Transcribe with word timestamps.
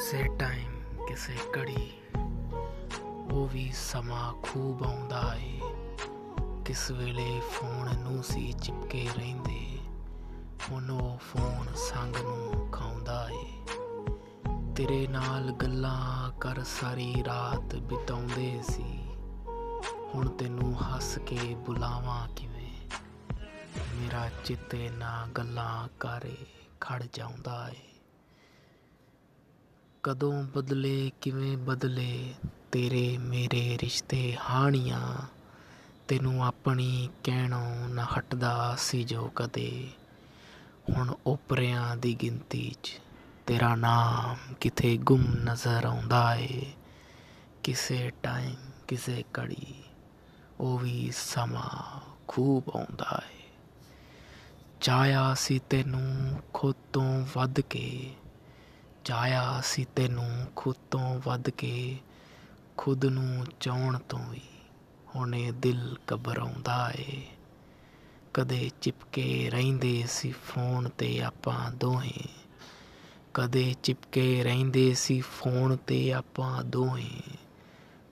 ਕਿਸੇ 0.00 0.22
ਟਾਈਮ 0.38 1.06
ਕਿਸੇ 1.06 1.34
ਘੜੀ 1.56 1.90
ਉਹ 3.30 3.48
ਵੀ 3.48 3.72
ਸਮਾਂ 3.72 4.32
ਖੂਬ 4.42 4.84
ਆਉਂਦਾ 4.84 5.34
ਏ। 5.36 5.60
ਕਿਸ 6.64 6.90
ਵੇਲੇ 6.90 7.40
ਫੋਨ 7.50 7.98
ਨੂੰ 7.98 8.22
ਸੀ 8.22 8.52
ਚਿਪਕੇ 8.52 9.08
ਰਹਿੰਦੇ, 9.16 9.78
ਹੁਣ 10.70 10.90
ਉਹ 10.90 11.18
ਫੋਨ 11.18 11.74
ਸੰਗ 11.76 12.16
ਨੂੰ 12.16 12.70
ਖਾਉਂਦਾ 12.70 13.28
ਏ। 13.30 13.44
ਤੇਰੇ 14.76 15.06
ਨਾਲ 15.06 15.50
ਗੱਲਾਂ 15.52 16.30
ਕਰ 16.40 16.62
ਸਾਰੀ 16.64 17.12
ਰਾਤ 17.26 17.76
ਬਿਤਾਉਂਦੇ 17.76 18.62
ਸੀ, 18.62 18.88
ਹੁਣ 20.14 20.28
ਤੈਨੂੰ 20.28 20.72
ਹੱਸ 20.82 21.18
ਕੇ 21.18 21.54
ਬੁਲਾਵਾਂ 21.66 22.26
ਕਿਵੇਂ? 22.28 22.72
ਮੇਰਾ 23.94 24.28
ਚਿੱਤੇ 24.44 24.88
ਨਾ 24.88 25.26
ਗੱਲਾਂ 25.26 25.88
ਕਰੇ 26.00 26.36
ਖੜ 26.80 27.02
ਜਾਂਦਾ 27.12 27.68
ਏ। 27.68 27.89
ਕਦੋਂ 30.02 30.42
ਬਦਲੇ, 30.42 31.10
ਕਿਵੇਂ 31.20 31.58
ਬਦਲੇ? 31.58 32.34
ਤੇਰੇ 32.72 33.18
ਮੇਰੇ 33.18 33.78
ਰਿਸ਼ਤੇ 33.82 34.36
ਹਾਣੀਆਂ। 34.50 35.16
ਤੈਨੂੰ 36.08 36.46
ਆਪਣੀ 36.46 37.08
ਕਹਿਣੋਂ 37.24 37.88
ਨਾ 37.88 38.06
ਹਟਦਾ 38.18 38.76
ਸੀ 38.78 39.04
ਜੋ 39.04 39.32
ਕਦੇ। 39.36 39.90
ਹੁਣ 40.90 41.14
ਉਪਰਿਆਂ 41.26 41.96
ਦੀ 41.96 42.14
ਗਿਣਤੀ 42.14 42.74
'ਚ 42.82 43.00
ਤੇਰਾ 43.46 43.74
ਨਾਮ 43.74 44.54
ਕਿਥੇ 44.54 44.96
ਗੁੰਮ 44.96 45.34
ਨਜ਼ਰ 45.44 45.84
ਆਉਂਦਾ 45.84 46.34
ਏ? 46.34 46.72
ਕਿਸੇ 47.62 48.12
ਟਾਈਮ, 48.22 48.56
ਕਿਸੇ 48.88 49.24
ਘੜੀ 49.38 49.82
ਉਹ 50.60 50.78
ਵੀ 50.78 51.10
ਸਮਾਂ 51.16 52.00
ਖੂਬ 52.28 52.70
ਆਉਂਦਾ 52.76 53.22
ਏ। 53.32 53.42
ਚਾਹਿਆ 54.80 55.34
ਸੀ 55.34 55.58
ਤੈਨੂੰ 55.58 56.40
ਖੁਦ 56.54 56.74
ਤੋਂ 56.92 57.26
ਵੱਧ 57.34 57.60
ਕੇ 57.60 58.14
ਚਾਹਿਆ 59.10 59.60
ਸੀ 59.64 59.84
ਤੈਨੂੰ 59.84 60.46
ਖੁਦ 60.56 60.76
ਤੋਂ 60.90 61.20
ਵੱਧ 61.24 61.50
ਕੇ, 61.50 61.98
ਖੁਦ 62.76 63.04
ਨੂੰ 63.04 63.46
ਚਾਹਣ 63.60 63.98
ਤੋਂ 63.98 64.26
ਵੀ। 64.26 64.40
ਹੁਣੇ 65.16 65.50
ਦਿਲ 65.50 65.96
ਘਬਰਾਉਂਦਾ 66.14 66.92
ਏ। 66.98 67.26
ਕਦੇ 68.34 68.70
ਚਿਪਕੇ 68.80 69.50
ਰਹਿੰਦੇ 69.50 70.04
ਸੀ 70.10 70.32
ਫੋਨ 70.32 70.88
ਤੇ 70.88 71.22
ਆਪਾਂ 71.22 71.70
ਦੋਹੇ। 71.70 72.28
ਕਦੇ 73.34 73.74
ਚਿਪਕੇ 73.82 74.44
ਰਹਿੰਦੇ 74.44 74.94
ਸੀ 74.94 75.20
ਫੋਨ 75.20 75.76
ਤੇ 75.76 76.12
ਆਪਾਂ 76.12 76.64
ਦੋਹੇ। 76.64 77.20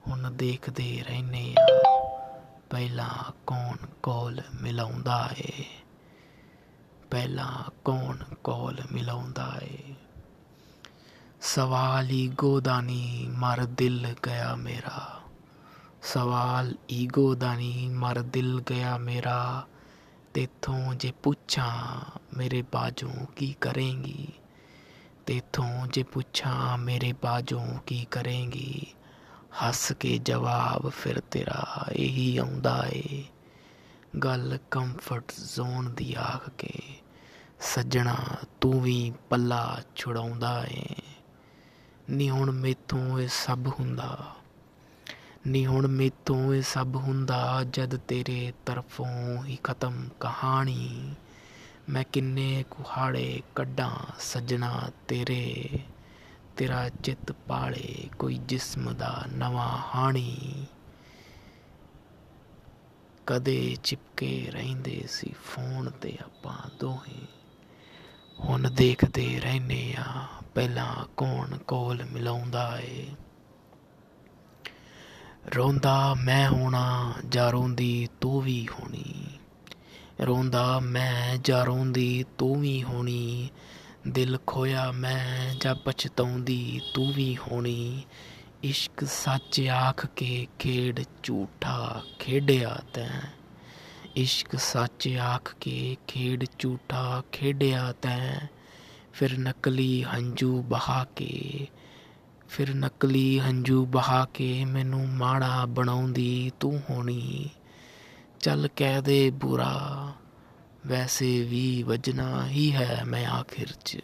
ਹੁਣ 0.07 0.31
ਦੇਖਦੇ 0.31 1.03
ਰਹਿੰਨੇ 1.07 1.55
ਆ, 1.59 1.79
ਪਹਿਲਾਂ 2.69 3.31
ਕੌਣ 3.47 3.77
ਕੋਲ 4.03 4.41
ਮਿਲਾਉਂਦਾ 4.61 5.29
ਏ। 5.37 5.65
ਪਹਿਲਾਂ 7.11 7.71
ਕੌਣ 7.85 8.17
ਕੋਲ 8.43 8.81
ਮਿਲਾਉਂਦਾ 8.91 9.59
ਏ। 9.63 9.93
ਸਵਾਲ 11.41 12.11
ਈਗੋ 12.11 12.59
ਦਾ 12.59 12.81
ਨਹੀਂ 12.81 13.29
ਮਰ 13.29 13.65
ਦਿਲ 13.65 14.15
ਗਿਆ 14.25 14.55
ਮੇਰਾ। 14.55 15.19
ਸਵਾਲ 16.03 16.75
ਈਗੋ 16.91 17.35
ਦਾ 17.35 17.55
ਨਹੀਂ 17.55 17.89
ਮਰ 17.89 18.21
ਦਿਲ 18.21 18.61
ਗਿਆ 18.69 18.97
ਮੇਰਾ। 18.97 19.67
ਤੇਥੋਂ 20.33 20.95
ਜੇ 20.95 21.11
ਪੁੱਛਾਂ 21.11 22.01
ਮੇਰੇ 22.37 22.61
ਬਾਜੋਂ 22.61 23.25
ਕੀ 23.25 23.55
ਕਰੇਂਗੀ? 23.61 24.27
ਤੇਥੋਂ 25.25 25.87
ਜੇ 25.87 26.03
ਪੁੱਛਾਂ 26.03 26.77
ਮੇਰੇ 26.77 27.13
ਬਾਜੋਂ 27.13 27.79
ਕੀ 27.87 28.07
ਕਰੇਂਗੀ? 28.11 28.85
ਹੱਸ 29.63 29.91
ਕੇ 29.91 30.17
ਜਵਾਬ 30.17 30.89
ਫਿਰ 30.89 31.19
ਤੇਰਾ 31.19 31.85
ਇਹੀ 31.91 32.37
ਆਉਂਦਾ 32.37 32.85
ਏ। 32.87 33.23
ਗੱਲ 34.23 34.57
ਕੰਫਰਟ 34.71 35.31
ਜ਼ੋਨ 35.55 35.93
ਦੀ 35.93 36.13
ਆਖ 36.13 36.49
ਕੇ 36.49 36.79
ਸੱਜਣਾ 37.59 38.15
ਤੂੰ 38.61 38.81
ਵੀ 38.81 39.13
ਪੱਲਾ 39.29 39.81
ਛੁਡਾਉਂਦਾ 39.95 40.65
ਏ। 40.65 40.98
ਨੀ 42.09 42.29
ਹੁਣ 42.29 42.51
ਮੇਥੋਂ 42.51 43.19
ਇਹ 43.19 43.27
ਸਭ 43.27 43.67
ਹੁੰਦਾ। 43.79 44.35
ਨੀ 45.47 45.65
ਹੁਣ 45.65 45.87
ਮੇਥੋਂ 45.87 46.53
ਇਹ 46.53 46.61
ਸਭ 46.61 46.95
ਹੁੰਦਾ 46.95 47.63
ਜਦ 47.63 47.95
ਤੇਰੇ 48.07 48.53
ਤਰਫੋਂ 48.65 49.43
ਹੀ 49.45 49.57
ਖਤਮ 49.63 50.09
ਕਹਾਣੀ। 50.19 51.15
ਮੈਂ 51.89 52.03
ਕਿੰਨੇ 52.03 52.63
ਕੁਹਾੜੇ 52.69 53.41
ਕੱਢਾਂ 53.55 53.91
ਸੱਜਣਾ 54.19 54.91
ਤੇਰੇ। 55.07 55.79
ਤੇਰਾ 56.57 56.89
ਚਿੱਤ 57.03 57.31
ਪਾਲੇ 57.47 58.09
ਕੋਈ 58.19 58.37
ਜਿਸਮ 58.47 58.93
ਦਾ 58.93 59.25
ਨਵਾਂ 59.33 59.77
ਹਾਣੀ। 59.95 60.65
ਕਦੇ 63.27 63.75
ਚਿਪਕੇ 63.83 64.29
ਰਹਿੰਦੇ 64.51 65.03
ਸੀ 65.09 65.33
ਫੋਨ 65.45 65.89
ਤੇ 66.01 66.17
ਆਪਾਂ 66.25 66.69
ਦੋਹੇ। 66.79 67.25
ਹੁਣ 68.39 68.69
ਦੇਖਦੇ 68.69 69.39
ਰਹਿੰਨੇ 69.39 69.93
ਆ। 69.99 70.38
ਪਹਿਲਾਂ 70.59 71.05
ਕੌਣ 71.17 71.57
ਕੋਲ 71.57 72.03
ਮਿਲਾਉਂਦਾ 72.03 72.79
ਏ? 72.79 73.07
ਰੋਂਦਾ, 75.55 76.13
ਮੈਂ 76.13 76.49
ਹੋਣਾ 76.49 77.13
ਜਾਂ 77.29 77.51
ਰੋਂਦੀ 77.51 78.09
ਤੂੰ 78.21 78.41
ਵੀ 78.41 78.67
ਹੋਣੀ? 78.67 79.25
ਰੋਂਦਾ, 80.21 80.79
ਮੈਂ 80.79 81.37
ਜਾਂ 81.37 81.65
ਰੋਂਦੀ 81.65 82.25
ਤੂੰ 82.37 82.61
ਵੀ 82.61 82.83
ਹੋਣੀ? 82.83 83.49
ਦਿਲ 84.07 84.39
ਖੋਇਆ, 84.47 84.91
ਮੈਂ 84.91 85.55
ਜਾਂ 85.59 85.75
ਪਛਤਾਉਂਦੀ 85.75 86.81
ਤੂੰ 86.93 87.13
ਵੀ 87.13 87.37
ਹੋਣੀ? 87.37 88.03
ਇਸ਼ਕ 88.63 89.05
ਸੱਚ 89.05 89.61
ਆਖ 89.61 90.05
ਕੇ 90.05 90.47
ਖੇਡ 90.59 91.03
ਝੂਠਾ 91.23 92.01
ਖੇਡਿਆ 92.19 92.81
ਤੈਂ। 92.93 93.21
ਇਸ਼ਕ 94.15 94.55
ਸੱਚ 94.55 95.09
ਆਖ 95.17 95.55
ਕੇ 95.61 95.97
ਖੇਡ 96.07 96.45
ਝੂਠਾ 96.59 97.23
ਖੇਡਿਆ 97.31 97.91
ਤੈਂ। 97.91 98.58
ਫਿਰ 99.13 99.37
ਨਕਲੀ 99.37 100.03
ਹੰਝੂ 100.03 100.61
ਬਹਾ 100.61 101.05
ਕੇ, 101.15 101.67
ਫਿਰ 102.49 102.75
ਨਕਲੀ 102.75 103.39
ਹੰਝੂ 103.39 103.85
ਬਹਾ 103.85 104.25
ਕੇ 104.25 104.65
ਮੈਨੂੰ 104.65 105.09
ਮਾੜਾ 105.09 105.65
ਬਣਾਉਂਦੀ 105.65 106.51
ਤੂੰ 106.59 106.81
ਹੋਣੀ। 106.89 107.49
ਚੱਲ 108.39 108.69
ਕਹਿ 108.75 109.01
ਦੇ 109.01 109.29
ਬੁਰਾ, 109.29 110.13
ਵੈਸੇ 110.87 111.43
ਵੀ 111.43 111.83
ਵਜਣਾ 111.83 112.47
ਹੀ 112.47 112.71
ਹੈ 112.71 113.03
ਮੈਂ 113.05 113.25
ਆਖਿਰ 113.27 113.67
'ਚ। 113.85 113.99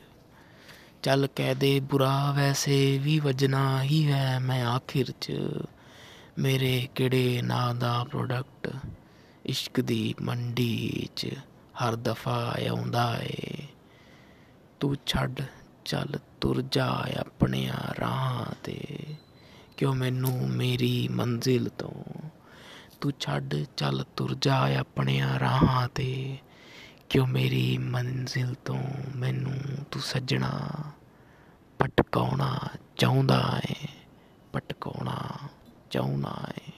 ਚੱਲ 1.04 1.28
ਕਹਿ 1.36 1.56
ਦੇ 1.56 1.80
ਬੁਰਾ, 1.80 2.32
ਵੈਸੇ 2.32 2.98
ਵੀ 2.98 3.20
ਵਜਣਾ 3.20 3.84
ਹੀ 3.84 4.12
ਹੈ 4.12 4.40
ਮੈਂ 4.40 4.66
ਆਖਿਰ 4.66 5.14
'ਚ। 5.22 5.34
ਮੇਰੇ 6.40 6.88
ਕਿਹੜੇ 6.96 7.42
ਨਾਂ 7.42 7.76
ਦਾ 7.76 8.04
ਪ੍ਰੋਡਕਟ 8.04 8.76
ਇਸ਼ਕ 9.46 9.82
ਦੀ 9.82 10.16
ਮੰਡੀ 10.22 11.10
'ਚ 11.16 11.28
ਹਰ 11.84 11.96
ਦਫਾ 11.96 12.56
ਆਉਂਦਾ 12.70 13.20
ਏ। 13.22 13.55
ਤੂੰ 14.86 14.98
ਛੱਡ, 15.06 15.42
ਚੱਲ 15.86 16.20
ਤੁਰ 16.42 16.62
ਜਾ 16.62 17.04
ਆਪਣਿਆਂ 17.20 18.00
ਰਾਹਾਂ 18.00 18.46
ਤੇ। 18.64 19.00
ਕਿਉਂ 19.78 19.96
ਮੈਨੂੰ 19.96 20.50
ਮੇਰੀ 20.50 21.08
ਮੰਜ਼ਿਲ 21.08 21.70
ਤੋਂ? 21.70 22.30
ਤੂੰ 23.02 23.14
ਛੱਡ, 23.20 23.56
ਚੱਲ 23.78 24.06
ਤੁਰ 24.16 24.36
ਜਾ 24.36 24.80
ਆਪਣਿਆਂ 24.80 25.40
ਰਾਹਾਂ 25.40 25.88
ਤੇ। 25.88 26.38
ਕਿਉਂ 27.10 27.28
ਮੇਰੀ 27.28 27.78
ਮੰਜ਼ਿਲ 27.78 28.56
ਤੋਂ 28.66 28.84
ਮੈਨੂੰ 29.16 29.84
ਤੂੰ 29.92 30.02
ਸੱਜਣਾ? 30.02 30.60
ਪਟਕਾਉਣਾ 31.80 32.60
ਚਾਹੁੰਦਾ 32.98 33.62
ਏ, 33.70 33.88
ਪਟਕਾਉਣਾ 34.54 35.20
ਚਾਹੁੰਦਾ 35.92 36.36
ਏ। 36.68 36.72